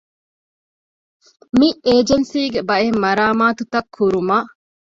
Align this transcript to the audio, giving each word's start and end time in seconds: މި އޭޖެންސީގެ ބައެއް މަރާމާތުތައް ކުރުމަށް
މި 1.57 1.67
އޭޖެންސީގެ 1.85 2.61
ބައެއް 2.69 2.99
މަރާމާތުތައް 3.03 3.89
ކުރުމަށް 3.95 4.49